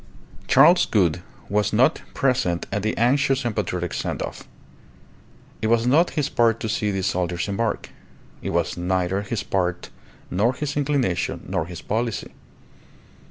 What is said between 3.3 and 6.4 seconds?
and patriotic send off. It was not his